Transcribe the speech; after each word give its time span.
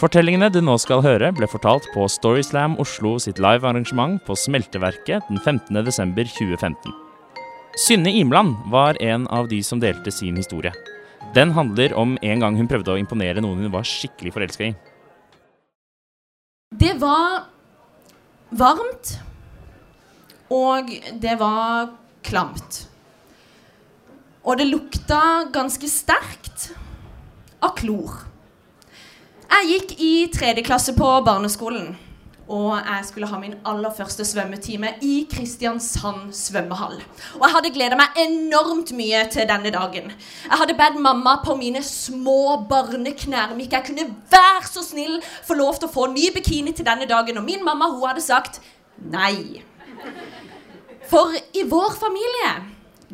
Fortellingene 0.00 0.48
du 0.48 0.62
nå 0.64 0.78
skal 0.80 1.02
høre, 1.04 1.28
ble 1.36 1.46
fortalt 1.50 1.84
på 1.92 2.06
Storyslam 2.08 2.78
Oslo 2.80 3.18
sitt 3.20 3.40
livearrangement 3.42 4.22
på 4.24 4.36
Smelteverket 4.38 5.28
den 5.28 5.38
15.12.2015. 5.38 6.94
Synne 7.76 8.12
Imland 8.16 8.56
var 8.72 8.96
en 9.04 9.26
av 9.28 9.50
de 9.52 9.60
som 9.64 9.80
delte 9.80 10.12
sin 10.12 10.36
historie. 10.40 10.72
Den 11.36 11.52
handler 11.56 11.92
om 11.96 12.16
en 12.20 12.40
gang 12.40 12.56
hun 12.56 12.68
prøvde 12.68 12.94
å 12.94 13.00
imponere 13.00 13.44
noen 13.44 13.66
hun 13.66 13.72
var 13.72 13.86
skikkelig 13.88 14.32
forelska 14.34 14.70
i. 14.70 14.72
Det 16.72 16.96
var 17.00 17.44
varmt, 18.48 19.14
og 20.52 20.88
det 21.20 21.36
var 21.40 21.92
klamt. 22.24 22.82
Og 24.42 24.56
det 24.58 24.70
lukta 24.72 25.22
ganske 25.52 25.88
sterkt 25.88 26.70
av 27.62 27.76
klor. 27.78 28.22
Jeg 29.52 29.66
gikk 29.68 29.90
i 30.00 30.12
tredje 30.32 30.62
klasse 30.64 30.94
på 30.96 31.08
barneskolen. 31.26 31.90
Og 32.48 32.70
jeg 32.72 33.04
skulle 33.04 33.28
ha 33.28 33.38
min 33.40 33.54
aller 33.68 33.92
første 33.92 34.24
svømmetime 34.24 34.94
i 35.04 35.26
Kristiansand 35.30 36.32
svømmehall. 36.36 36.96
Og 37.36 37.44
jeg 37.44 37.54
hadde 37.54 37.72
gleda 37.74 37.98
meg 38.00 38.16
enormt 38.22 38.94
mye 38.96 39.20
til 39.32 39.44
denne 39.50 39.72
dagen. 39.74 40.08
Jeg 40.46 40.60
hadde 40.62 40.76
bedt 40.78 40.96
mamma 41.04 41.36
på 41.44 41.56
mine 41.60 41.82
små 41.84 42.62
barneknær 42.70 43.52
om 43.52 43.60
ikke 43.60 43.76
jeg 43.76 43.88
kunne 43.90 44.08
være 44.32 44.64
så 44.70 44.86
snill 44.86 45.20
få 45.44 45.58
lov 45.60 45.76
til 45.76 45.90
å 45.90 45.94
få 45.98 46.08
ny 46.14 46.32
bikini 46.34 46.72
til 46.72 46.88
denne 46.88 47.08
dagen. 47.10 47.42
Og 47.42 47.44
min 47.44 47.64
mamma 47.64 47.90
hun 47.92 48.08
hadde 48.08 48.24
sagt 48.24 48.62
nei. 49.04 49.60
For 51.12 51.36
i 51.52 51.68
vår 51.68 51.92
familie, 52.00 52.56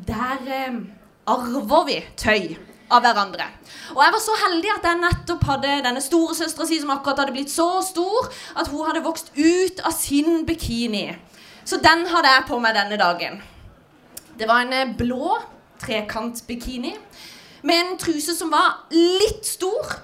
der 0.06 0.55
eh, 0.55 0.80
arver 1.27 1.86
vi 1.91 2.00
tøy 2.16 2.67
av 2.88 3.05
hverandre. 3.05 3.47
Og 3.95 4.02
jeg 4.02 4.15
var 4.15 4.23
så 4.23 4.37
heldig 4.42 4.73
at 4.74 4.87
jeg 4.88 5.01
nettopp 5.02 5.47
hadde 5.48 5.78
denne 5.87 6.02
storesøstera 6.05 6.66
si 6.69 6.80
som 6.83 6.92
akkurat 6.95 7.23
hadde 7.23 7.34
blitt 7.37 7.52
så 7.52 7.69
stor 7.84 8.28
at 8.56 8.70
hun 8.72 8.86
hadde 8.89 9.05
vokst 9.05 9.33
ut 9.36 9.83
av 9.84 9.95
sin 9.97 10.45
bikini. 10.48 11.11
Så 11.69 11.80
den 11.84 12.06
hadde 12.08 12.33
jeg 12.33 12.47
på 12.48 12.61
meg 12.62 12.77
denne 12.77 13.00
dagen. 13.00 13.42
Det 14.39 14.48
var 14.48 14.64
en 14.64 14.72
eh, 14.72 14.95
blå 14.97 15.36
trekantbikini 15.83 16.95
med 17.62 17.77
en 17.77 17.98
truse 18.00 18.34
som 18.39 18.53
var 18.53 18.86
litt 18.95 19.45
stor. 19.47 19.98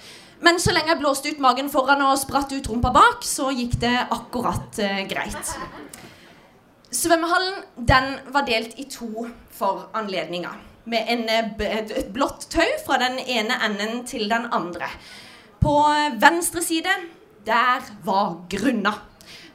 Men 0.45 0.59
så 0.61 0.75
lenge 0.75 0.93
jeg 0.93 1.01
blåste 1.01 1.31
ut 1.33 1.41
magen 1.41 1.71
foran 1.73 2.03
og 2.05 2.19
spratt 2.21 2.53
ut 2.53 2.69
rumpa 2.69 2.91
bak, 2.93 3.25
så 3.25 3.48
gikk 3.55 3.79
det 3.81 3.95
akkurat 4.13 4.81
eh, 4.83 5.05
greit. 5.09 5.55
Svømmehallen 6.95 7.63
den 7.91 8.11
var 8.35 8.45
delt 8.47 8.77
i 8.79 8.85
to 8.91 9.27
for 9.55 9.89
anledninga 9.95 10.55
med 10.85 11.05
en, 11.09 11.29
eh, 11.29 11.79
et 11.79 12.13
blått 12.13 12.49
tau 12.51 12.69
fra 12.87 12.99
den 13.01 13.19
ene 13.19 13.57
enden 13.65 14.05
til 14.07 14.29
den 14.29 14.47
andre. 14.53 14.89
På 15.61 15.81
venstre 16.21 16.63
side, 16.63 16.93
der 17.47 17.81
var 18.05 18.37
grunna. 18.51 18.93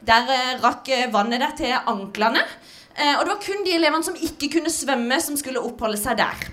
Der 0.02 0.32
eh, 0.34 0.58
rakk 0.64 0.90
vannet 1.14 1.40
der 1.44 1.56
til 1.58 1.76
anklene. 1.86 2.42
Eh, 2.96 3.16
og 3.20 3.26
det 3.26 3.34
var 3.36 3.44
kun 3.46 3.66
de 3.66 3.76
elevene 3.78 4.04
som 4.04 4.16
ikke 4.16 4.50
kunne 4.58 4.74
svømme, 4.74 5.22
som 5.22 5.38
skulle 5.38 5.62
oppholde 5.62 6.00
seg 6.02 6.18
der. 6.18 6.50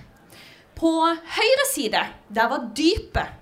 På 0.77 0.93
høyre 1.09 1.69
side, 1.73 2.03
der 2.29 2.49
var 2.49 2.69
dypet. 2.77 3.33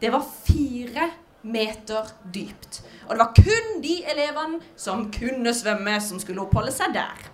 Det 0.00 0.10
var 0.10 0.24
fire 0.46 1.10
meter 1.42 2.08
dypt. 2.34 2.82
Og 3.06 3.14
det 3.14 3.18
var 3.18 3.34
kun 3.36 3.82
de 3.82 4.00
elevene 4.10 4.58
som 4.76 5.06
kunne 5.14 5.54
svømme, 5.54 6.00
som 6.02 6.18
skulle 6.18 6.42
oppholde 6.42 6.74
seg 6.74 6.94
der. 6.94 7.30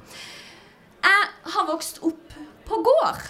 Vokst 1.69 2.01
opp 2.07 2.33
på 2.69 2.81
gård. 2.85 3.27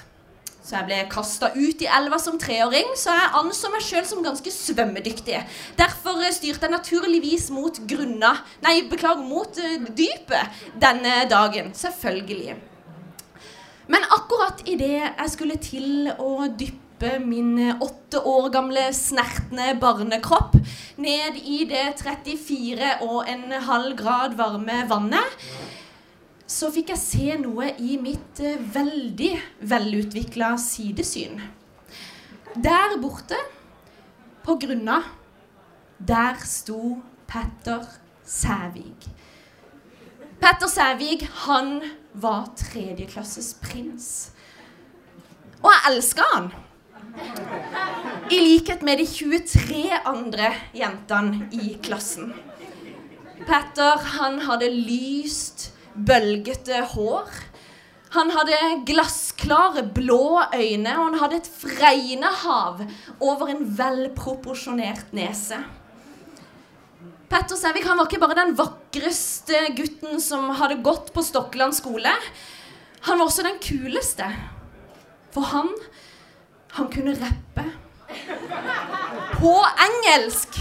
Så 0.63 0.77
jeg 0.77 0.85
ble 0.85 0.97
kasta 1.09 1.49
ut 1.57 1.81
i 1.81 1.89
elva 1.89 2.19
som 2.21 2.37
treåring, 2.39 2.91
så 2.99 3.15
jeg 3.17 3.31
anså 3.41 3.71
meg 3.73 3.83
sjøl 3.83 4.05
som 4.07 4.21
ganske 4.23 4.53
svømmedyktig. 4.53 5.39
Derfor 5.79 6.21
styrte 6.37 6.69
jeg 6.69 6.75
naturligvis 6.75 7.49
mot 7.57 7.81
grunna 7.89 8.35
Nei, 8.63 8.83
beklager, 8.91 9.25
mot 9.25 9.59
uh, 9.59 9.87
dypet 9.89 10.61
denne 10.79 11.23
dagen. 11.31 11.73
Selvfølgelig. 11.75 12.59
Men 13.89 14.05
akkurat 14.13 14.61
idet 14.69 15.01
jeg 15.01 15.33
skulle 15.33 15.57
til 15.65 16.13
å 16.21 16.51
dyppe 16.53 17.17
min 17.25 17.55
åtte 17.81 18.21
år 18.29 18.51
gamle 18.53 18.91
snertne 18.93 19.73
barnekropp 19.81 20.59
ned 21.01 21.39
i 21.41 21.63
det 21.71 21.87
34 22.03 22.99
og 23.07 23.23
en 23.31 23.57
halv 23.71 23.97
grad 23.97 24.37
varme 24.37 24.83
vannet 24.91 25.43
så 26.49 26.71
fikk 26.73 26.95
jeg 26.95 27.01
se 27.03 27.37
noe 27.43 27.69
i 27.85 27.99
mitt 28.01 28.41
eh, 28.41 28.57
veldig 28.75 29.33
velutvikla 29.69 30.55
sidesyn. 30.61 31.37
Der 32.57 32.97
borte, 33.03 33.37
på 34.43 34.57
grunna, 34.57 35.03
der 36.01 36.41
sto 36.49 36.97
Petter 37.29 37.85
Sævig. 38.25 38.97
Petter 40.41 40.73
Sævig, 40.73 41.29
han 41.45 41.83
var 42.17 42.49
tredjeklasses 42.57 43.53
prins. 43.61 44.09
Og 45.61 45.69
jeg 45.69 45.93
elska 45.93 46.25
han. 46.33 46.53
I 48.33 48.39
likhet 48.41 48.83
med 48.87 49.03
de 49.03 49.07
23 49.11 49.99
andre 50.07 50.55
jentene 50.77 51.49
i 51.53 51.75
klassen. 51.83 52.33
Petter, 53.45 53.99
han 54.17 54.41
hadde 54.47 54.71
lyst 54.73 55.75
bølgete 56.07 56.83
hår. 56.95 57.31
Han 58.15 58.31
hadde 58.33 58.59
glassklare 58.89 59.83
blå 59.95 60.41
øyne, 60.55 60.95
og 60.97 61.11
han 61.11 61.19
hadde 61.21 61.41
et 61.43 61.51
fregnehav 61.61 62.81
over 63.21 63.51
en 63.53 63.67
velproporsjonert 63.79 65.13
nese. 65.17 65.59
Petter 67.29 67.61
Sævik 67.61 67.85
han 67.85 67.99
var 67.99 68.09
ikke 68.09 68.23
bare 68.23 68.39
den 68.39 68.55
vakreste 68.57 69.59
gutten 69.77 70.17
som 70.25 70.49
hadde 70.57 70.81
gått 70.85 71.13
på 71.13 71.25
Stokkeland 71.25 71.77
skole. 71.77 72.15
Han 73.05 73.21
var 73.21 73.29
også 73.29 73.45
den 73.45 73.61
kuleste. 73.61 74.31
For 75.35 75.45
han, 75.53 75.69
han 76.79 76.89
kunne 76.93 77.13
rappe. 77.21 77.67
På 79.37 79.53
engelsk. 79.85 80.57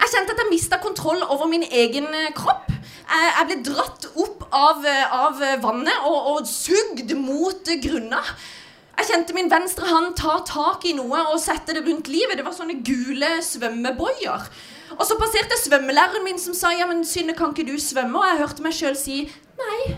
Jeg 0.00 0.12
kjente 0.14 0.32
at 0.32 0.44
jeg 0.44 0.52
mista 0.52 0.78
kontroll 0.80 1.26
over 1.26 1.50
min 1.50 1.66
egen 1.66 2.06
kropp 2.38 2.69
jeg 3.10 3.46
ble 3.48 3.58
dratt 3.66 4.08
opp 4.14 4.44
av, 4.54 4.84
av 4.86 5.40
vannet 5.62 6.06
og, 6.06 6.18
og, 6.32 6.48
sugd 6.48 7.14
mot 7.18 7.70
grunna. 7.82 8.20
Jeg 9.00 9.08
kjente 9.08 9.34
min 9.34 9.48
venstre 9.50 9.88
hånd 9.88 10.12
ta 10.18 10.36
tak 10.46 10.84
i 10.86 10.92
noe 10.94 11.22
og 11.32 11.40
sette 11.40 11.74
det 11.74 11.86
rundt 11.86 12.10
livet. 12.12 12.36
Det 12.38 12.44
var 12.46 12.54
sånne 12.54 12.82
gule 12.86 13.32
svømmeboyer. 13.42 14.46
Og 14.98 15.04
så 15.06 15.16
passerte 15.18 15.58
svømmelæreren 15.58 16.26
min 16.26 16.40
som 16.42 16.54
sa 16.56 16.72
ja, 16.74 16.86
men 16.90 17.04
Synne, 17.06 17.34
kan 17.38 17.54
ikke 17.54 17.68
du 17.70 17.78
svømme? 17.80 18.18
Og 18.20 18.26
jeg 18.28 18.40
hørte 18.42 18.66
meg 18.66 18.76
sjøl 18.76 18.98
si 18.98 19.22
nei. 19.60 19.94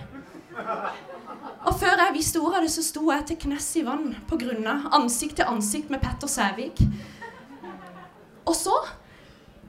Og 1.62 1.78
før 1.80 2.00
jeg 2.04 2.14
visste 2.16 2.42
ordet 2.42 2.60
av 2.60 2.66
det, 2.66 2.72
så 2.74 2.84
sto 2.84 3.06
jeg 3.08 3.24
til 3.28 3.40
knes 3.46 3.68
i 3.80 3.84
vann 3.86 4.12
på 4.28 4.38
grunna. 4.40 4.82
Ansikt 4.98 5.38
til 5.40 5.50
ansikt 5.50 5.90
med 5.92 6.02
Petter 6.04 6.30
Sævik. 6.30 6.84
Og 8.44 8.54
så 8.58 8.76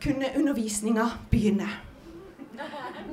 kunne 0.04 0.34
undervisninga 0.38 1.08
begynne. 1.32 1.70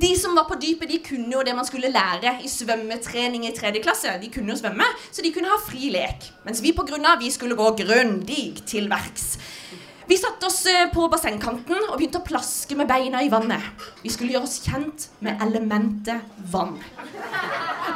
De 0.00 0.10
som 0.16 0.36
var 0.36 0.46
på 0.48 0.56
dypet, 0.56 0.88
de 0.88 0.98
kunne 1.04 1.34
jo 1.34 1.42
det 1.44 1.52
man 1.56 1.66
skulle 1.68 1.90
lære 1.92 2.38
i 2.44 2.48
svømmetrening 2.48 3.44
i 3.44 3.52
tredje 3.56 3.82
klasse. 3.84 4.14
De 4.22 4.30
kunne 4.32 4.54
jo 4.54 4.60
svømme, 4.60 4.86
så 5.12 5.20
de 5.20 5.32
kunne 5.34 5.50
ha 5.50 5.58
fri 5.60 5.90
lek. 5.92 6.30
Mens 6.46 6.62
vi 6.64 6.72
på 6.76 6.86
grunna, 6.88 7.18
vi 7.20 7.28
skulle 7.34 7.58
gå 7.58 7.66
grundig 7.82 8.62
til 8.70 8.88
verks. 8.88 9.34
Vi 10.10 10.16
satte 10.18 10.48
oss 10.48 10.64
eh, 10.66 10.88
på 10.90 11.04
bassengkanten 11.12 11.84
og 11.84 11.98
begynte 12.00 12.18
å 12.18 12.26
plaske 12.26 12.74
med 12.74 12.88
beina 12.90 13.20
i 13.22 13.28
vannet. 13.30 13.62
Vi 14.02 14.10
skulle 14.10 14.32
gjøre 14.34 14.48
oss 14.48 14.56
kjent 14.64 15.06
med 15.22 15.38
elementet 15.44 16.40
vann. 16.50 16.80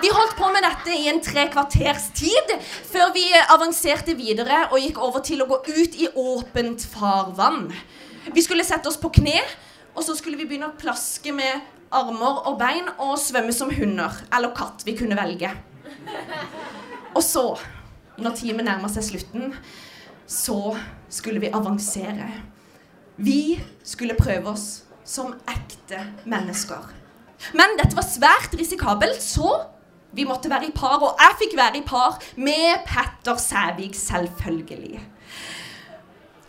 Vi 0.04 0.12
holdt 0.14 0.36
på 0.38 0.52
med 0.54 0.62
dette 0.62 0.94
i 0.94 1.08
en 1.10 1.18
tre 1.24 1.48
kvarters 1.50 2.12
tid 2.14 2.54
før 2.86 3.10
vi 3.16 3.24
avanserte 3.56 4.14
videre 4.18 4.66
og 4.68 4.78
gikk 4.78 5.00
over 5.02 5.24
til 5.26 5.42
å 5.42 5.48
gå 5.50 5.58
ut 5.72 5.98
i 5.98 6.12
åpent 6.12 6.86
farvann. 6.92 7.72
Vi 8.30 8.44
skulle 8.44 8.66
sette 8.68 8.92
oss 8.92 9.00
på 9.00 9.10
kne 9.22 9.40
og 9.94 10.02
så 10.02 10.14
skulle 10.18 10.38
vi 10.38 10.46
begynne 10.46 10.72
å 10.72 10.78
plaske 10.78 11.34
med 11.34 11.73
armer 11.92 12.42
og 12.48 12.58
bein 12.60 12.88
og 12.98 13.16
svømme 13.20 13.52
som 13.52 13.72
hunder. 13.74 14.16
Eller 14.34 14.54
katt. 14.56 14.84
Vi 14.86 14.96
kunne 14.98 15.18
velge. 15.18 15.50
Og 17.14 17.22
så, 17.22 17.44
når 18.18 18.36
timen 18.40 18.66
nærma 18.66 18.90
seg 18.90 19.06
slutten, 19.06 19.54
så 20.26 20.74
skulle 21.12 21.42
vi 21.42 21.52
avansere. 21.54 22.30
Vi 23.16 23.60
skulle 23.86 24.16
prøve 24.18 24.54
oss 24.54 24.84
som 25.04 25.34
ekte 25.50 26.00
mennesker. 26.24 26.90
Men 27.54 27.76
dette 27.78 27.96
var 27.96 28.06
svært 28.08 28.56
risikabelt, 28.58 29.20
så 29.22 29.60
vi 30.14 30.24
måtte 30.26 30.50
være 30.50 30.70
i 30.70 30.74
par. 30.74 31.02
Og 31.02 31.20
jeg 31.20 31.38
fikk 31.42 31.58
være 31.58 31.80
i 31.80 31.86
par 31.86 32.18
med 32.36 32.86
Petter 32.88 33.38
Sævig, 33.40 33.92
selvfølgelig. 33.98 35.02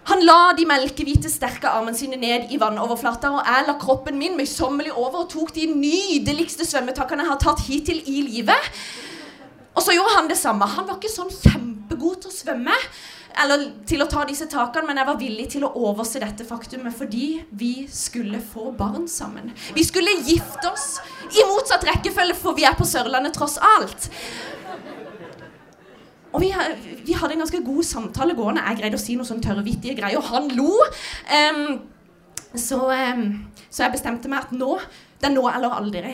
Han 0.06 0.22
la 0.22 0.54
de 0.54 0.68
melkehvite, 0.70 1.32
sterke 1.34 1.70
armene 1.72 1.98
sine 1.98 2.20
ned 2.22 2.52
i 2.54 2.60
vannoverflata, 2.62 3.32
og 3.34 3.48
jeg 3.48 3.66
la 3.66 3.74
kroppen 3.82 4.20
min 4.20 4.38
møysommelig 4.38 4.94
over 4.94 5.24
og 5.24 5.32
tok 5.34 5.56
de 5.56 5.66
nydeligste 5.72 6.68
svømmetakene 6.68 7.26
jeg 7.26 7.32
har 7.32 7.42
tatt 7.42 7.66
hittil 7.66 8.04
i 8.06 8.22
livet. 8.28 8.72
Og 9.76 9.84
så 9.84 9.96
gjorde 9.96 10.16
han 10.16 10.30
det 10.30 10.38
samme. 10.40 10.68
Han 10.76 10.88
var 10.88 11.00
ikke 11.00 11.12
sånn 11.12 11.34
kjempegod 11.34 12.22
til 12.24 12.32
å 12.32 12.40
svømme. 12.40 12.80
eller 13.36 13.66
til 13.84 14.00
å 14.00 14.08
ta 14.08 14.22
disse 14.24 14.46
takene, 14.48 14.88
men 14.88 14.96
jeg 15.02 15.08
var 15.10 15.18
villig 15.20 15.50
til 15.52 15.66
å 15.68 15.72
overse 15.90 16.22
dette 16.24 16.46
faktumet 16.48 16.96
fordi 16.96 17.42
vi 17.52 17.74
skulle 17.92 18.40
få 18.40 18.70
barn 18.78 19.10
sammen. 19.12 19.52
Vi 19.76 19.84
skulle 19.84 20.14
gifte 20.24 20.70
oss 20.72 21.02
i 21.36 21.44
motsatt 21.50 21.84
rekkefølge, 21.84 22.38
for 22.40 22.56
vi 22.56 22.64
er 22.64 22.78
på 22.80 22.88
Sørlandet 22.88 23.36
tross 23.36 23.58
alt. 23.60 24.08
Og 26.36 26.42
vi, 26.44 26.50
vi, 27.08 27.16
hadde 27.16 27.38
en 27.38 27.44
ganske 27.46 27.62
god 27.64 27.84
samtale 27.88 28.36
gående. 28.36 28.64
Jeg 28.68 28.82
greide 28.82 28.98
å 29.00 29.02
si 29.02 29.16
noen 29.16 29.28
sånne 29.28 29.46
tørre, 29.46 29.64
vittige 29.64 29.96
greier, 29.96 30.20
og 30.20 30.28
han 30.34 30.50
lo. 30.58 30.74
Um, 31.32 31.78
så, 32.60 32.82
um, 32.92 33.24
så, 33.70 33.86
jeg 33.86 33.94
bestemte 33.96 34.32
meg 34.32 34.46
at 34.46 34.54
nå 34.56 34.78
Det 35.20 35.30
er 35.30 35.34
nå 35.36 35.46
eller 35.48 35.78
aldri. 35.78 36.12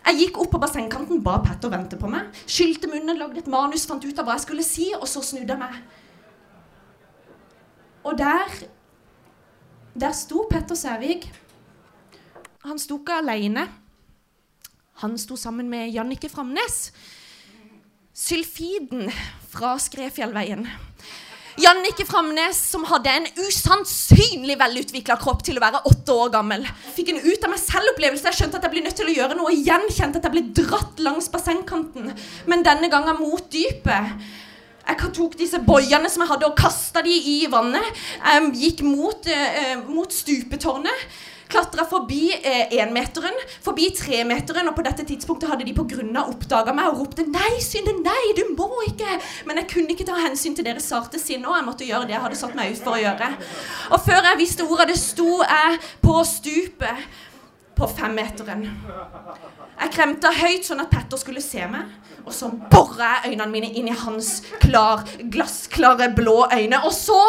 Jeg 0.00 0.18
gikk 0.18 0.40
opp 0.42 0.50
på 0.54 0.60
bassengkanten, 0.62 1.20
ba 1.22 1.36
Petter 1.44 1.70
vente 1.70 1.98
på 2.00 2.10
meg. 2.10 2.34
Skylte 2.50 2.90
munnen, 2.90 3.18
lagde 3.20 3.44
et 3.44 3.50
manus, 3.52 3.86
fant 3.86 4.02
ut 4.02 4.18
av 4.18 4.26
hva 4.26 4.38
jeg 4.38 4.46
skulle 4.48 4.66
si, 4.66 4.88
og 4.96 5.06
så 5.06 5.22
snudde 5.22 5.54
jeg 5.54 5.62
meg. 5.62 5.78
Og 8.04 8.18
der 8.18 8.58
Der 10.00 10.12
sto 10.14 10.46
Petter 10.50 10.74
Sævik. 10.74 11.30
Han 12.64 12.78
sto 12.78 12.98
ikke 12.98 13.18
alene. 13.22 13.68
Han 15.02 15.18
sto 15.18 15.36
sammen 15.36 15.68
med 15.68 15.90
Jannike 15.90 16.28
Framnes. 16.28 16.92
Sylfiden 18.30 19.08
fra 19.50 19.74
Skrefjellveien. 19.82 20.68
Jannike 21.58 22.04
Framnes, 22.06 22.60
som 22.70 22.84
hadde 22.86 23.10
en 23.10 23.24
usannsynlig 23.42 24.54
velutvikla 24.60 25.16
kropp 25.18 25.42
til 25.42 25.58
å 25.58 25.62
være 25.64 25.80
åtte 25.90 26.14
år 26.14 26.30
gammel. 26.36 26.62
Fikk 26.94 27.10
en 27.10 27.18
ut 27.24 27.46
av 27.48 27.50
meg 27.50 27.58
selv-opplevelse. 27.58 28.28
Jeg 28.28 28.38
skjønte 28.38 28.60
at 28.60 28.68
jeg 28.68 28.74
ble 28.76 28.84
nødt 28.84 28.96
til 29.00 29.10
å 29.10 29.16
gjøre 29.16 29.38
noe 29.40 29.50
igjen. 29.56 29.88
Kjente 29.90 30.22
at 30.22 30.28
jeg 30.28 30.36
ble 30.36 30.44
dratt 30.60 31.02
langs 31.02 31.26
bassengkanten, 31.32 32.12
men 32.46 32.62
denne 32.68 32.92
gangen 32.92 33.18
mot 33.18 33.50
dypet. 33.50 34.22
Jeg 34.86 35.12
tok 35.18 35.34
disse 35.40 35.58
boiene 35.66 36.08
som 36.10 36.22
jeg 36.22 36.30
hadde, 36.30 36.52
og 36.52 36.58
kasta 36.58 37.02
de 37.02 37.16
i 37.34 37.36
vannet. 37.50 37.98
Jeg 38.22 38.54
gikk 38.62 38.86
mot, 38.86 39.26
uh, 39.26 39.90
mot 39.90 40.14
stupetårnet. 40.14 41.06
Klatra 41.50 41.84
forbi 41.88 42.30
énmeteren, 42.78 43.36
eh, 43.36 43.54
forbi 43.64 43.90
tremeteren, 43.96 44.68
og 44.70 44.76
på 44.76 44.84
dette 44.86 45.04
tidspunktet 45.08 45.50
hadde 45.50 45.66
de 45.66 45.74
av 46.16 46.30
oppdaga 46.30 46.74
meg 46.74 46.90
og 46.92 47.00
ropte 47.00 47.26
'Nei, 47.26 47.58
Synde, 47.60 47.94
nei, 48.02 48.32
du 48.36 48.54
må 48.56 48.68
ikke!' 48.86 49.20
Men 49.46 49.56
jeg 49.56 49.68
kunne 49.68 49.90
ikke 49.90 50.06
ta 50.06 50.14
hensyn 50.14 50.54
til 50.54 50.64
deres 50.64 50.84
sarte 50.84 51.18
sinne, 51.18 51.48
og 51.48 51.56
jeg 51.56 51.64
måtte 51.64 51.86
gjøre 51.86 52.06
det 52.06 52.14
jeg 52.14 52.22
hadde 52.22 52.36
satt 52.36 52.54
meg 52.54 52.72
ut 52.72 52.84
for 52.84 52.92
å 52.92 53.02
gjøre. 53.02 53.36
Og 53.90 54.00
før 54.00 54.22
jeg 54.30 54.38
visste 54.38 54.64
ordet, 54.64 54.88
det 54.88 54.98
sto 54.98 55.42
jeg 55.42 55.80
på 56.02 56.24
stupet 56.24 56.96
på 57.76 57.88
femmeteren. 57.88 58.66
Jeg 59.80 59.92
kremta 59.94 60.30
høyt 60.36 60.66
sånn 60.68 60.82
at 60.84 60.90
Petter 60.92 61.20
skulle 61.20 61.40
se 61.40 61.64
meg, 61.66 61.88
og 62.26 62.32
så 62.36 62.50
bora 62.70 63.14
jeg 63.24 63.32
øynene 63.32 63.50
mine 63.50 63.72
inn 63.72 63.88
i 63.88 63.96
hans 63.96 64.42
klar, 64.60 65.06
glassklare 65.32 66.10
blå 66.14 66.44
øyne. 66.52 66.84
Og 66.84 66.92
så 66.92 67.20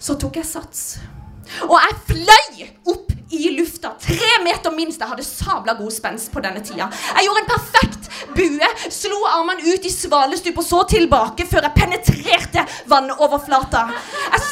Så 0.00 0.14
tok 0.16 0.36
jeg 0.36 0.46
sats. 0.48 0.98
Og 1.68 1.76
jeg 1.78 1.98
fløy 2.10 2.68
opp 2.92 3.10
i 3.30 3.50
lufta. 3.54 3.92
Tre 4.02 4.30
meter 4.44 4.74
minst. 4.74 5.00
Jeg 5.00 5.08
hadde 5.12 5.26
sabla 5.26 5.76
god 5.78 5.92
spenst 5.94 6.32
på 6.34 6.42
denne 6.44 6.62
tida. 6.64 6.88
Jeg 7.16 7.28
gjorde 7.28 7.44
en 7.44 7.50
perfekt 7.50 8.08
bue, 8.36 8.70
slo 8.92 9.20
armene 9.30 9.64
ut 9.70 9.86
i 9.86 9.92
svalestup 9.92 10.58
og 10.60 10.66
så 10.66 10.82
tilbake 10.90 11.46
før 11.50 11.68
jeg 11.68 11.76
penetrerte 11.78 12.66
vannoverflata. 12.90 13.86
Jeg, 14.34 14.42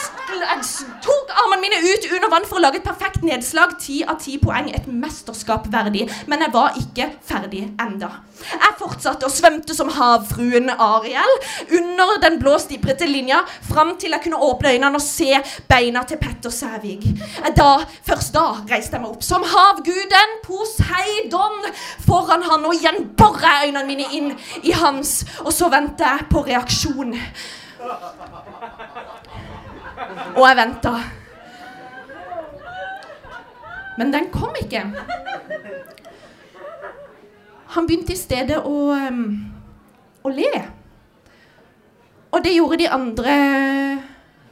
jeg 0.45 0.89
tok 1.05 1.33
armene 1.43 1.63
mine 1.65 1.81
ut 1.83 2.09
under 2.17 2.33
vann 2.33 2.47
for 2.49 2.59
å 2.59 2.63
lage 2.63 2.81
et 2.81 2.87
perfekt 2.87 3.25
nedslag. 3.27 3.77
Ti 3.83 4.03
av 4.09 4.19
ti 4.23 4.39
poeng. 4.43 4.71
Et 4.75 4.89
mesterskap 4.89 5.69
verdig. 5.73 6.07
Men 6.31 6.45
jeg 6.47 6.55
var 6.55 6.79
ikke 6.81 7.11
ferdig 7.29 7.65
enda. 7.81 8.11
Jeg 8.39 8.77
fortsatte 8.79 9.27
og 9.27 9.35
svømte 9.35 9.75
som 9.75 9.91
havfruen 9.91 10.71
Ariel 10.71 11.33
under 11.75 12.21
den 12.23 12.39
blå, 12.39 12.55
stiprete 12.63 13.09
linja 13.09 13.41
fram 13.67 13.97
til 13.99 14.15
jeg 14.15 14.23
kunne 14.25 14.39
åpne 14.47 14.77
øynene 14.77 15.01
og 15.01 15.03
se 15.03 15.41
beina 15.71 16.05
til 16.07 16.21
Petter 16.23 16.55
Sævig. 16.55 17.01
Da, 17.59 17.71
først 18.07 18.35
da 18.37 18.47
reiste 18.71 18.97
jeg 18.97 19.03
meg 19.03 19.17
opp 19.17 19.27
som 19.27 19.43
havguden 19.43 20.37
Poseidon 20.47 21.67
foran 22.07 22.47
han, 22.47 22.67
og 22.69 22.79
igjen 22.79 23.09
borer 23.19 23.49
jeg 23.49 23.73
øynene 23.73 23.87
mine 23.89 24.11
inn 24.15 24.35
i 24.63 24.75
hans, 24.77 25.25
og 25.43 25.53
så 25.55 25.71
venter 25.73 26.07
jeg 26.07 26.29
på 26.31 26.47
reaksjon. 26.47 27.17
Og 30.37 30.45
jeg 30.49 30.57
venta. 30.57 30.93
Men 33.99 34.13
den 34.13 34.29
kom 34.31 34.55
ikke. 34.63 34.85
Han 37.75 37.87
begynte 37.87 38.15
i 38.15 38.19
stedet 38.19 38.61
å, 38.63 38.77
um, 38.95 39.25
å 40.25 40.33
le. 40.33 40.53
Og 42.31 42.45
det 42.45 42.55
gjorde 42.55 42.79
de 42.81 42.89
andre, 42.93 43.35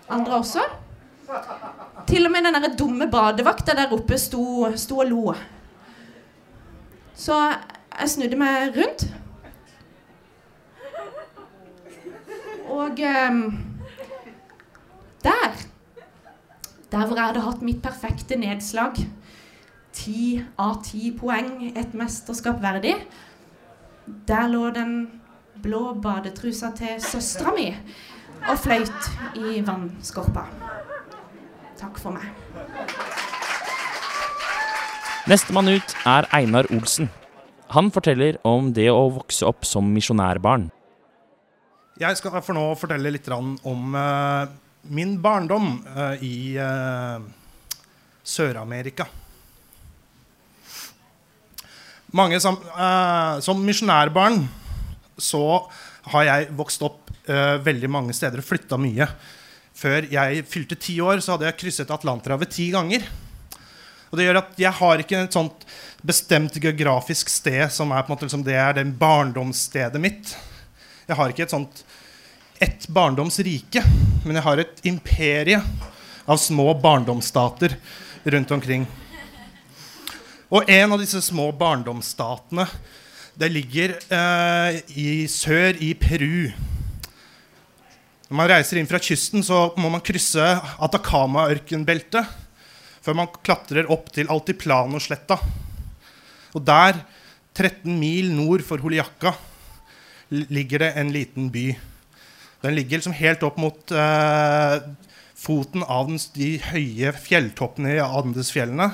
andre 0.09 0.41
også. 0.41 0.65
Til 2.07 2.27
og 2.27 2.33
med 2.33 2.47
den 2.47 2.59
der 2.59 2.75
dumme 2.79 3.09
badevakta 3.11 3.75
der 3.79 3.95
oppe 3.95 4.19
sto, 4.19 4.67
sto 4.77 5.01
og 5.03 5.09
lo. 5.11 5.35
Så 7.17 7.39
jeg 8.01 8.13
snudde 8.13 8.39
meg 8.41 8.77
rundt. 8.77 9.07
Og 12.67 13.01
um, 13.31 13.76
der 15.25 15.57
Der 16.93 17.07
hvor 17.07 17.17
jeg 17.17 17.27
hadde 17.27 17.43
hatt 17.43 17.63
mitt 17.67 17.83
perfekte 17.83 18.37
nedslag, 18.39 18.95
ti 19.93 20.45
av 20.59 20.85
ti 20.87 21.11
poeng, 21.11 21.73
et 21.75 21.95
mesterskap 21.99 22.61
verdig, 22.63 22.95
der 24.29 24.47
lå 24.47 24.71
den 24.71 24.93
blå 25.63 25.97
badetrusa 26.03 26.71
til 26.79 27.01
søstera 27.03 27.53
mi 27.57 27.67
og 28.47 28.59
fløyt 28.63 29.11
i 29.35 29.61
vannskorpa. 29.67 30.47
Takk 31.77 31.99
for 32.01 32.15
meg. 32.15 32.31
Nestemann 35.27 35.73
ut 35.75 35.97
er 36.07 36.29
Einar 36.37 36.69
Olsen. 36.71 37.11
Han 37.75 37.91
forteller 37.91 38.39
om 38.47 38.71
det 38.77 38.87
å 38.93 39.09
vokse 39.17 39.47
opp 39.49 39.67
som 39.67 39.89
misjonærbarn. 39.91 40.69
Jeg 41.99 42.19
skal 42.21 42.39
for 42.45 42.55
nå 42.55 42.69
fortelle 42.79 43.11
litt 43.11 43.27
om 43.33 43.97
uh, 43.97 44.47
min 44.93 45.17
barndom 45.23 45.79
uh, 45.87 46.15
i 46.25 46.57
uh, 46.59 47.23
Sør-Amerika. 48.27 49.07
Mange 52.17 52.39
som, 52.41 52.57
som 53.45 53.59
misjonærbarn 53.67 54.39
så 55.21 55.43
har 56.15 56.25
jeg 56.25 56.47
vokst 56.57 56.85
opp 56.87 57.11
veldig 57.67 57.91
mange 57.93 58.15
steder 58.17 58.41
og 58.41 58.47
flytta 58.47 58.79
mye. 58.81 59.05
Før 59.77 60.07
jeg 60.09 60.45
fylte 60.49 60.79
ti 60.81 60.95
år, 61.05 61.21
så 61.21 61.35
hadde 61.35 61.49
jeg 61.51 61.59
krysset 61.61 61.93
Atlanterhavet 61.93 62.55
ti 62.55 62.71
ganger. 62.73 63.05
Og 64.09 64.17
det 64.17 64.27
gjør 64.29 64.41
at 64.41 64.61
jeg 64.63 64.73
har 64.79 65.03
ikke 65.03 65.19
et 65.27 65.37
sånt 65.37 65.67
bestemt 66.07 66.57
geografisk 66.63 67.31
sted 67.33 67.67
som 67.75 67.93
er 67.93 68.05
på 68.05 68.11
en 68.11 68.15
måte 68.15 68.29
liksom, 68.29 68.45
det 68.47 68.57
er 68.57 68.77
det 68.79 68.87
barndomsstedet 69.01 70.01
mitt. 70.01 70.33
Jeg 71.07 71.19
har 71.19 71.33
ikke 71.33 71.45
et 71.47 71.53
sånt 71.53 71.83
ett 72.63 72.89
barndomsrike, 72.89 73.83
men 74.25 74.39
jeg 74.39 74.45
har 74.47 74.63
et 74.63 74.85
imperie 74.89 75.59
av 76.27 76.39
små 76.41 76.73
barndomsstater 76.83 77.77
rundt 78.25 78.51
omkring. 78.51 78.87
Og 80.49 80.71
en 80.71 80.95
av 80.95 81.03
disse 81.03 81.21
små 81.27 81.51
barndomsstatene 81.59 82.67
det 83.37 83.51
ligger 83.53 83.97
eh, 84.09 84.79
i 84.97 85.27
sør 85.29 85.77
i 85.83 85.91
Peru. 85.99 86.49
Når 88.27 88.39
man 88.41 88.49
reiser 88.51 88.81
inn 88.81 88.89
fra 88.89 89.01
kysten, 89.03 89.45
så 89.45 89.69
må 89.79 89.91
man 89.93 90.05
krysse 90.05 90.43
Atacama-ørkenbeltet 90.83 92.33
før 93.05 93.19
man 93.21 93.31
klatrer 93.45 93.91
opp 93.93 94.09
til 94.15 94.31
Altiplano-sletta. 94.33 95.37
Og 96.57 96.65
der, 96.65 96.99
13 97.55 97.93
mil 98.01 98.33
nord 98.35 98.65
for 98.67 98.83
Holiaca, 98.83 99.35
ligger 100.31 100.83
det 100.83 100.91
en 100.99 101.13
liten 101.15 101.53
by. 101.55 101.69
Den 102.65 102.77
ligger 102.77 102.99
liksom 102.99 103.17
helt 103.17 103.45
opp 103.47 103.59
mot 103.61 103.93
eh, 103.93 104.77
foten 105.37 105.85
av 105.85 106.09
den, 106.09 106.21
de 106.35 106.51
høye 106.71 107.13
fjelltoppene 107.21 107.97
i 107.97 108.05
Andesfjellene. 108.05 108.91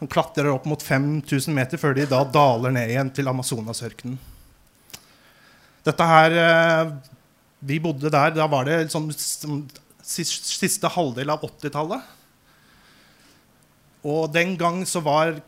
Den 0.00 0.10
klatrer 0.10 0.50
opp 0.52 0.66
mot 0.68 0.82
5000 0.82 1.54
meter 1.54 1.80
før 1.80 1.96
de 1.96 2.08
da 2.10 2.22
daler 2.24 2.74
ned 2.74 2.92
igjen 2.92 3.12
til 3.14 3.30
Amazonasørkenen. 3.30 4.16
Dette 5.84 6.08
her 6.08 6.38
eh, 6.40 6.94
vi 7.64 7.80
bodde 7.80 8.12
der. 8.12 8.34
Da 8.36 8.46
var 8.50 8.68
det 8.68 8.82
liksom, 8.86 9.08
siste 10.04 10.92
halvdel 10.96 11.32
av 11.32 11.44
80-tallet. 11.46 12.12
Og 14.04 14.28
den 14.32 14.56
gang 14.60 14.82
så 14.88 15.00
var 15.04 15.40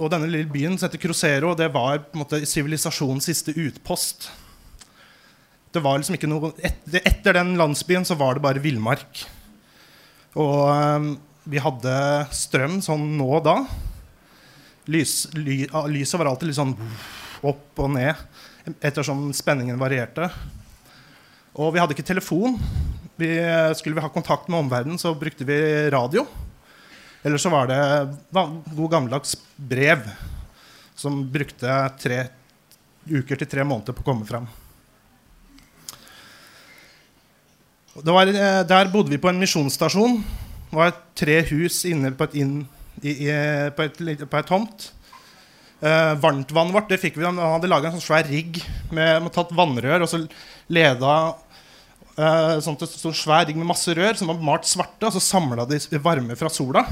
Og 0.00 0.08
denne 0.08 0.24
lille 0.26 0.48
byen 0.48 0.78
som 0.78 0.86
heter 0.88 0.98
Crucero, 0.98 1.50
det 1.54 1.66
var 1.68 1.98
på 2.00 2.16
en 2.16 2.22
måte 2.22 2.38
sivilisasjonens 2.48 3.26
siste 3.28 3.52
utpost. 3.52 4.30
Det 5.72 5.80
var 5.80 5.98
liksom 5.98 6.18
ikke 6.18 6.28
noe 6.28 6.52
etter, 6.60 7.00
etter 7.08 7.38
den 7.38 7.54
landsbyen 7.56 8.04
så 8.04 8.16
var 8.20 8.36
det 8.36 8.44
bare 8.44 8.62
villmark. 8.62 9.24
Og 10.36 10.68
um, 10.68 11.12
vi 11.48 11.60
hadde 11.62 11.94
strøm 12.36 12.80
sånn 12.84 13.06
nå 13.16 13.28
og 13.38 13.44
da. 13.46 13.56
Lys, 14.92 15.30
ly, 15.36 15.64
lyset 15.92 16.20
var 16.20 16.32
alltid 16.32 16.50
litt 16.50 16.60
sånn 16.60 16.76
opp 17.42 17.82
og 17.82 17.94
ned 17.96 18.78
ettersom 18.84 19.30
spenningen 19.34 19.80
varierte. 19.80 20.28
Og 21.58 21.72
vi 21.74 21.80
hadde 21.82 21.96
ikke 21.96 22.06
telefon. 22.06 22.56
vi, 23.16 23.34
skulle 23.74 23.96
vi 23.96 24.04
ha 24.04 24.08
kontakt 24.12 24.48
med 24.48 24.60
omverdenen, 24.62 24.98
så 24.98 25.14
brukte 25.14 25.44
vi 25.44 25.90
radio. 25.90 26.26
Eller 27.22 27.38
så 27.38 27.50
var 27.52 27.68
det 27.70 27.80
god 28.76 28.90
gammeldags 28.90 29.36
brev, 29.56 30.04
som 30.94 31.22
brukte 31.32 31.76
tre 32.02 32.24
uker 33.06 33.36
til 33.36 33.50
tre 33.50 33.64
måneder 33.64 33.94
på 33.94 34.02
å 34.02 34.10
komme 34.12 34.26
fram. 34.26 34.48
Var, 37.92 38.26
eh, 38.26 38.62
der 38.64 38.88
bodde 38.88 39.12
vi 39.12 39.20
på 39.20 39.28
en 39.28 39.40
misjonsstasjon. 39.40 40.22
Det 40.70 40.78
var 40.78 40.94
tre 41.18 41.42
hus 41.50 41.82
inne 41.84 42.14
på 42.16 42.24
et, 42.24 42.36
inn, 42.40 42.62
i, 43.02 43.12
i, 43.28 43.30
på 43.76 43.84
et, 43.84 44.00
på 44.24 44.38
et 44.38 44.48
tomt. 44.48 44.86
Eh, 45.82 46.12
varmtvannet 46.22 46.72
vårt 46.72 46.88
det 46.88 47.00
fikk 47.02 47.18
vi, 47.18 47.26
Han 47.26 47.40
hadde 47.42 47.68
laga 47.68 47.90
en 47.90 47.98
sånn 47.98 48.04
svær 48.04 48.24
rigg 48.30 48.62
med, 48.94 49.24
med 49.24 49.32
tatt 49.34 49.50
vannrør 49.50 50.04
og 50.04 50.08
så 50.08 50.20
leda 50.70 51.14
eh, 52.14 52.60
sånn, 52.62 52.78
sånn 52.78 53.16
svær 53.18 53.48
rigg 53.48 53.58
med 53.58 53.68
masse 53.68 53.92
rør 53.98 54.14
som 54.16 54.30
var 54.30 54.40
malt 54.46 54.68
svarte, 54.70 55.10
og 55.10 55.12
så 55.12 55.20
samla 55.20 55.66
de 55.68 55.82
varme 56.00 56.38
fra 56.38 56.48
sola. 56.52 56.86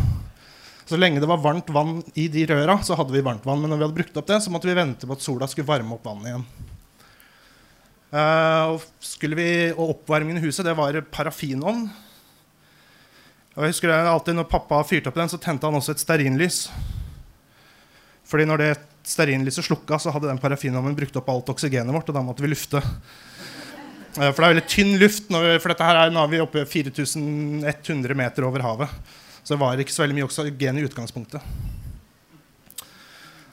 Så 0.90 0.99
lenge 0.99 1.23
det 1.23 1.30
var 1.30 1.40
varmt 1.40 1.71
vann 1.73 2.00
i 2.19 2.26
de 2.28 2.45
røra, 2.50 2.80
så 2.85 2.99
hadde 2.99 3.14
vi 3.14 3.25
varmt 3.25 3.47
vann. 3.47 3.62
Men 3.62 3.73
når 3.73 3.78
vi 3.78 3.87
hadde 3.87 3.99
brukt 4.02 4.21
opp 4.21 4.28
det, 4.28 4.42
så 4.42 4.52
måtte 4.52 4.69
vi 4.69 4.76
vente 4.76 5.07
på 5.07 5.16
at 5.16 5.25
sola 5.25 5.49
skulle 5.49 5.71
varme 5.71 5.97
opp 5.97 6.04
vannet 6.11 6.33
igjen. 6.33 6.47
Uh, 8.11 8.75
og, 8.75 8.87
vi, 9.38 9.50
og 9.71 9.93
oppvarmingen 9.93 10.40
i 10.40 10.49
huset 10.49 10.67
det 10.67 10.75
var 10.75 10.97
parafinovn. 11.14 11.85
Og 13.55 13.67
jeg 13.67 13.75
husker 13.75 13.93
alltid 13.93 14.35
Når 14.38 14.49
pappa 14.50 14.81
fyrte 14.87 15.11
opp 15.11 15.19
den, 15.19 15.31
så 15.31 15.38
tente 15.38 15.67
han 15.67 15.79
også 15.79 15.95
et 15.95 16.02
stearinlys. 16.02 16.64
Fordi 18.26 18.47
når 18.47 18.62
det 18.62 18.71
stearinlyset 19.07 19.67
slukka, 19.67 19.99
så 19.99 20.14
hadde 20.14 20.31
den 20.31 20.43
parafinovnen 20.43 20.97
brukt 20.99 21.17
opp 21.19 21.31
alt 21.31 21.55
oksygenet 21.55 21.95
vårt. 21.95 22.11
Og 22.11 22.19
da 22.19 22.25
måtte 22.26 22.43
vi 22.43 22.50
lufte. 22.50 22.83
Uh, 24.19 24.31
for 24.33 24.40
det 24.40 24.47
er 24.47 24.55
veldig 24.57 24.69
tynn 24.71 24.95
luft. 24.99 25.31
Vi, 25.31 25.57
for 25.62 25.71
dette 25.71 25.87
her 25.87 26.02
er, 26.02 26.14
nå 26.14 26.25
er 26.25 26.35
vi 26.35 26.43
oppe 26.43 26.67
4100 26.67 28.19
meter 28.19 28.49
over 28.49 28.67
havet. 28.67 29.19
Så 29.45 29.55
det 29.55 29.62
var 29.62 29.79
ikke 29.79 29.95
så 29.95 30.02
veldig 30.02 30.19
mye 30.19 30.26
oksygen 30.26 30.83
i 30.83 30.88
utgangspunktet. 30.88 31.47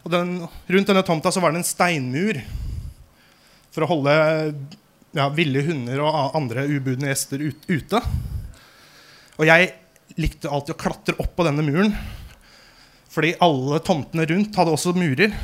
Og 0.02 0.14
den, 0.14 0.40
rundt 0.72 0.90
denne 0.90 1.06
tomta 1.06 1.30
så 1.36 1.44
var 1.44 1.54
det 1.54 1.62
en 1.62 1.68
steinmur 1.68 2.42
for 3.78 3.86
å 3.86 3.92
holde 3.92 4.14
ja, 5.14 5.28
ville 5.38 5.62
hunder 5.62 6.02
og 6.02 6.38
andre 6.38 6.64
ubudne 6.66 7.12
gjester 7.12 7.44
ut, 7.46 7.68
ute. 7.70 8.00
Og 9.38 9.46
jeg 9.46 9.70
likte 10.18 10.50
alltid 10.50 10.74
å 10.74 10.80
klatre 10.82 11.18
opp 11.22 11.36
på 11.38 11.46
denne 11.46 11.62
muren. 11.62 11.94
Fordi 13.14 13.36
alle 13.46 13.78
tomtene 13.86 14.26
rundt 14.32 14.58
hadde 14.58 14.74
også 14.74 14.96
murer. 14.98 15.36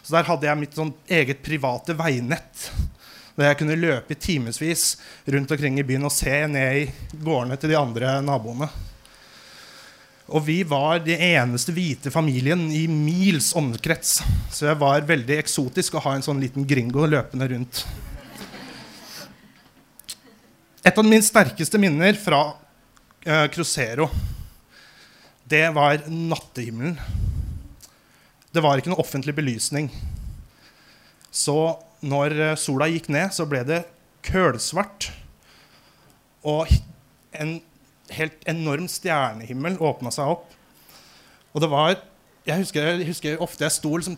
Så 0.00 0.16
der 0.16 0.24
hadde 0.30 0.48
jeg 0.48 0.60
mitt 0.62 0.78
sånn 0.78 0.94
eget 1.04 1.44
private 1.44 1.92
veinett. 2.00 2.70
Der 3.36 3.50
jeg 3.50 3.60
kunne 3.60 3.76
løpe 3.76 4.16
i 4.16 4.20
timevis 4.20 4.94
rundt 5.28 5.52
omkring 5.52 5.76
i 5.80 5.84
byen 5.84 6.08
og 6.08 6.16
se 6.16 6.40
ned 6.48 6.80
i 6.80 6.88
gårdene 7.12 7.60
til 7.60 7.74
de 7.74 7.80
andre 7.80 8.16
naboene. 8.24 8.70
Og 10.30 10.44
vi 10.46 10.60
var 10.62 11.00
den 11.02 11.18
eneste 11.18 11.74
hvite 11.74 12.12
familien 12.14 12.68
i 12.70 12.84
mils 12.86 13.50
omkrets. 13.58 14.20
Så 14.54 14.68
jeg 14.68 14.78
var 14.78 15.06
veldig 15.08 15.40
eksotisk 15.40 15.96
å 15.98 16.04
ha 16.04 16.14
en 16.14 16.24
sånn 16.24 16.42
liten 16.42 16.66
gringo 16.68 17.08
løpende 17.10 17.48
rundt. 17.50 17.82
Et 20.86 20.96
av 20.96 21.04
mine 21.04 21.26
sterkeste 21.26 21.80
minner 21.82 22.14
fra 22.16 22.44
eh, 23.26 23.48
Crucero, 23.52 24.06
det 25.50 25.66
var 25.74 26.06
nattehimmelen. 26.06 26.94
Det 28.50 28.62
var 28.62 28.78
ikke 28.78 28.92
noe 28.92 29.02
offentlig 29.02 29.34
belysning. 29.34 29.90
Så 31.30 31.56
når 32.02 32.34
uh, 32.38 32.58
sola 32.58 32.88
gikk 32.90 33.10
ned, 33.12 33.30
så 33.34 33.46
ble 33.46 33.62
det 33.66 33.80
kølsvart. 34.26 35.10
Og 36.46 36.70
en 37.36 37.58
helt 38.16 38.46
enorm 38.50 38.86
stjernehimmel 38.90 39.78
åpna 39.82 40.12
seg 40.14 40.34
opp. 40.36 40.46
Og 41.54 41.64
det 41.64 41.70
var 41.72 41.98
Jeg 42.46 42.62
husker, 42.62 42.86
jeg 42.96 43.06
husker 43.06 43.42
ofte 43.44 43.66
jeg 43.66 43.74
sto 43.74 43.90
liksom, 43.92 44.16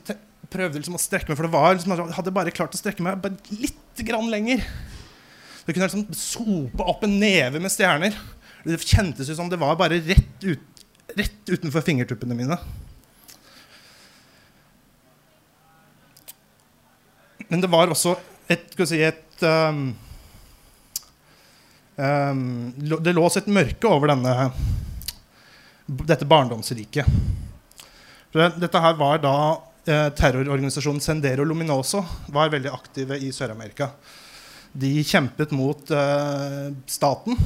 prøvde 0.53 0.79
liksom 0.79 0.95
å 0.95 1.01
strekke 1.01 1.29
meg, 1.29 1.37
for 1.37 1.49
det 1.49 1.53
var 1.53 1.75
liksom, 1.75 1.95
jeg 1.99 2.17
hadde 2.17 2.35
bare 2.35 2.53
klart 2.55 2.77
å 2.77 2.79
strekke 2.79 3.03
meg 3.03 3.19
bare 3.23 3.59
litt 3.59 4.03
grann 4.07 4.31
lenger. 4.31 4.63
Jeg 5.67 5.75
kunne 5.75 5.89
liksom 5.89 6.07
sope 6.17 6.87
opp 6.87 7.03
en 7.07 7.19
neve 7.19 7.61
med 7.63 7.73
stjerner. 7.73 8.15
Det 8.63 8.79
kjentes 8.79 9.31
ut 9.31 9.37
som 9.39 9.51
det 9.51 9.59
var 9.61 9.75
bare 9.81 9.99
rett, 10.07 10.47
ut, 10.47 10.85
rett 11.19 11.51
utenfor 11.51 11.85
fingertuppene 11.87 12.39
mine. 12.39 12.59
Men 17.51 17.61
det 17.61 17.71
var 17.75 17.91
også 17.91 18.15
et, 18.49 18.71
si, 18.87 19.03
et 19.03 19.33
Um, 19.43 19.97
det 22.03 23.13
lå 23.15 23.27
et 23.29 23.51
mørke 23.53 23.91
over 23.91 24.11
denne, 24.11 24.49
dette 25.87 26.27
barndomsriket. 26.27 27.07
Dette 28.33 28.81
her 28.81 28.97
var 28.97 29.21
da 29.23 29.37
eh, 29.85 30.09
terrororganisasjonen 30.17 31.03
Sendero 31.05 31.45
Luminoso 31.45 32.01
var 32.33 32.51
veldig 32.53 32.73
aktive 32.73 33.19
i 33.21 33.29
Sør-Amerika. 33.35 33.91
De 34.73 34.91
kjempet 35.05 35.53
mot 35.53 35.91
eh, 35.93 36.73
staten. 36.89 37.37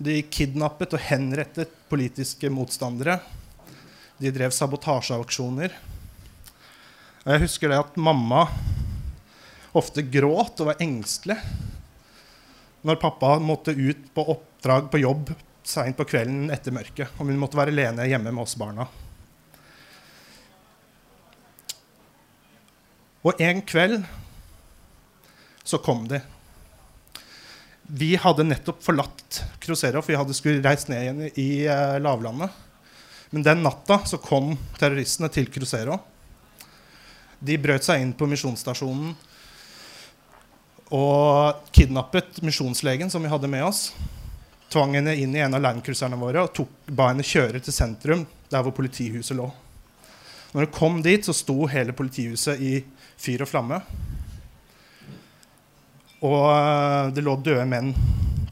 De 0.00 0.16
kidnappet 0.32 0.96
og 0.96 1.04
henrettet 1.10 1.74
politiske 1.92 2.48
motstandere. 2.50 3.18
De 4.16 4.32
drev 4.32 4.52
sabotasjeaksjoner. 4.56 5.76
Jeg 7.20 7.42
husker 7.44 7.68
det 7.68 7.82
at 7.82 8.00
mamma 8.00 8.46
ofte 9.76 10.02
gråt 10.02 10.62
og 10.64 10.72
var 10.72 10.80
engstelig 10.82 11.36
når 12.86 13.00
pappa 13.00 13.36
måtte 13.42 13.74
ut 13.76 14.08
på 14.14 14.24
oppdrag 14.32 14.90
på 14.92 15.02
jobb 15.02 15.32
seint 15.66 15.96
på 15.96 16.06
kvelden 16.08 16.48
etter 16.52 16.74
mørket. 16.74 17.12
Og 17.18 17.28
hun 17.28 17.38
måtte 17.40 17.58
være 17.58 17.74
alene 17.74 18.08
hjemme 18.08 18.32
med 18.32 18.44
oss 18.44 18.56
barna. 18.60 18.88
Og 23.20 23.40
en 23.44 23.60
kveld 23.68 24.00
så 25.66 25.78
kom 25.84 26.06
de. 26.08 26.22
Vi 27.90 28.14
hadde 28.22 28.46
nettopp 28.46 28.80
forlatt 28.84 29.42
Crucero, 29.60 30.00
for 30.00 30.12
vi 30.12 30.18
hadde 30.18 30.36
skulle 30.36 30.64
reist 30.64 30.88
ned 30.88 31.02
igjen 31.02 31.22
i 31.42 31.50
eh, 31.66 31.98
lavlandet. 32.00 32.54
Men 33.30 33.44
den 33.46 33.64
natta 33.66 34.00
så 34.08 34.18
kom 34.22 34.54
terroristene 34.78 35.28
til 35.30 35.50
Crucero. 35.52 35.98
De 37.40 37.58
brøt 37.60 37.86
seg 37.86 38.02
inn 38.02 38.14
på 38.16 38.28
misjonsstasjonen 38.30 39.12
og 40.90 41.70
kidnappet 41.74 42.40
misjonslegen 42.42 43.10
som 43.10 43.22
vi 43.22 43.30
hadde 43.30 43.50
med 43.50 43.64
oss. 43.64 43.90
Tvang 44.70 44.96
henne 44.98 45.14
inn 45.18 45.34
i 45.34 45.42
en 45.42 45.54
av 45.54 45.62
landcruiserne 45.62 46.18
våre 46.18 46.44
og 46.44 46.52
tok, 46.54 46.70
ba 46.90 47.10
henne 47.10 47.26
kjøre 47.26 47.62
til 47.62 47.74
sentrum, 47.74 48.24
der 48.50 48.62
hvor 48.66 48.74
politihuset 48.74 49.38
lå. 49.38 49.48
Når 50.50 50.66
hun 50.66 50.74
kom 50.74 50.98
dit, 51.02 51.22
så 51.22 51.34
sto 51.34 51.62
hele 51.70 51.94
politihuset 51.94 52.58
i 52.58 52.80
fyr 53.20 53.44
og 53.44 53.50
flamme. 53.50 53.78
Og 56.26 56.42
eh, 56.50 57.12
det 57.14 57.24
lå 57.24 57.36
døde 57.38 57.66
menn, 57.70 57.94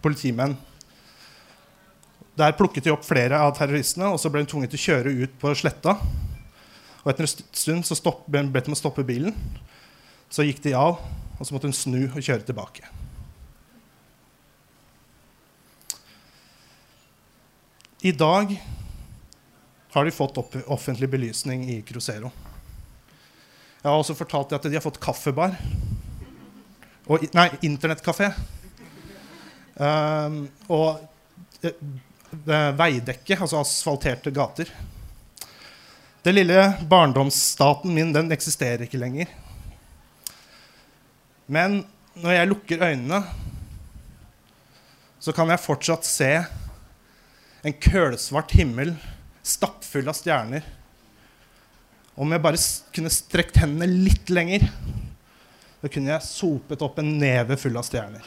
politimenn. 0.03 0.55
Der 2.39 2.55
plukket 2.55 2.87
de 2.87 2.95
opp 2.95 3.03
flere 3.07 3.41
av 3.43 3.57
terroristene, 3.59 4.13
og 4.13 4.21
så 4.23 4.31
ble 4.31 4.45
hun 4.45 4.51
tvunget 4.51 4.75
til 4.75 4.79
å 4.79 4.87
kjøre 4.87 5.15
ut 5.25 5.39
på 5.43 5.55
sletta. 5.59 5.97
Og 7.03 7.11
etter 7.11 7.27
en 7.27 7.33
stund 7.35 7.87
så 7.89 7.99
stopp, 7.99 8.27
ble 8.31 8.47
de 8.47 8.75
å 8.75 8.79
stoppe 8.79 9.07
bilen. 9.07 9.35
Så 10.31 10.47
gikk 10.47 10.63
de 10.63 10.77
av, 10.79 11.01
og 11.39 11.47
så 11.47 11.55
måtte 11.55 11.71
hun 11.71 11.77
snu 11.77 12.01
og 12.09 12.21
kjøre 12.23 12.45
tilbake. 12.47 12.89
I 18.03 18.13
dag 18.15 18.53
har 19.91 20.05
de 20.05 20.15
fått 20.15 20.39
offentlig 20.67 21.09
belysning 21.11 21.65
i 21.71 21.81
Crucero. 21.83 22.31
Jeg 23.83 23.91
har 23.91 23.99
også 23.99 24.15
fortalt 24.19 24.53
at 24.55 24.67
de 24.67 24.77
har 24.77 24.85
fått 24.85 25.01
kaffebar. 25.03 25.57
Og, 27.09 27.25
nei, 27.35 27.49
internettkafé. 27.67 28.29
Um, 29.79 30.43
og 30.69 30.99
uh, 31.65 32.71
veidekke, 32.79 33.39
altså 33.39 33.63
asfalterte 33.63 34.35
gater. 34.35 34.71
Den 36.27 36.37
lille 36.37 36.65
barndomsstaten 36.91 37.95
min 37.95 38.11
den 38.13 38.35
eksisterer 38.35 38.85
ikke 38.85 39.01
lenger. 39.01 39.31
Men 41.49 41.81
når 42.21 42.35
jeg 42.35 42.49
lukker 42.51 42.83
øynene, 42.85 43.23
så 45.19 45.33
kan 45.35 45.49
jeg 45.51 45.63
fortsatt 45.65 46.07
se 46.07 46.33
en 47.65 47.77
kølsvart 47.83 48.53
himmel 48.55 48.93
stappfull 49.43 50.11
av 50.11 50.17
stjerner. 50.19 50.67
Om 52.19 52.35
jeg 52.35 52.45
bare 52.45 52.61
kunne 52.95 53.13
strekt 53.15 53.61
hendene 53.63 53.89
litt 53.89 54.29
lenger, 54.31 54.67
så 55.81 55.91
kunne 55.95 56.13
jeg 56.13 56.27
sopet 56.27 56.85
opp 56.85 57.01
en 57.01 57.15
neve 57.21 57.57
full 57.61 57.79
av 57.79 57.87
stjerner. 57.87 58.25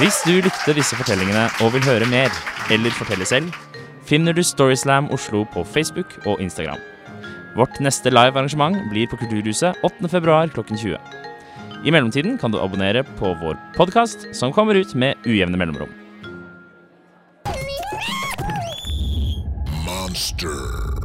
Hvis 0.00 0.22
du 0.26 0.34
likte 0.40 0.74
disse 0.74 0.96
fortellingene 0.98 1.46
og 1.62 1.74
vil 1.76 1.84
høre 1.86 2.08
mer, 2.10 2.32
eller 2.72 2.94
fortelle 2.94 3.28
selv, 3.28 3.52
finner 4.06 4.34
du 4.34 4.42
Storyslam 4.42 5.10
Oslo 5.14 5.44
på 5.52 5.66
Facebook 5.66 6.16
og 6.24 6.40
Instagram. 6.42 6.80
Vårt 7.56 7.78
neste 7.84 8.10
live 8.12 8.34
arrangement 8.34 8.80
blir 8.90 9.08
på 9.10 9.18
Kulturhuset 9.20 9.78
8.2 9.86 10.52
klokken 10.56 10.80
20. 10.80 11.25
I 11.84 11.90
mellomtiden 11.90 12.38
kan 12.38 12.50
du 12.50 12.58
abonnere 12.60 13.04
på 13.18 13.34
vår 13.40 13.58
podkast, 13.76 14.28
som 14.32 14.52
kommer 14.52 14.74
ut 14.74 14.94
med 14.94 15.14
ujevne 15.24 15.56
mellomrom. 15.56 15.88
Monster. 19.86 20.95